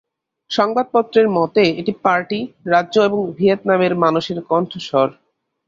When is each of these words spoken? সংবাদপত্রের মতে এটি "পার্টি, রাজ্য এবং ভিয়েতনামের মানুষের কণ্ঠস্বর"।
সংবাদপত্রের 0.51 1.27
মতে 1.29 1.63
এটি 1.79 1.91
"পার্টি, 2.03 2.39
রাজ্য 2.65 2.95
এবং 3.01 3.19
ভিয়েতনামের 3.37 3.93
মানুষের 4.03 4.37
কণ্ঠস্বর"। 4.49 5.07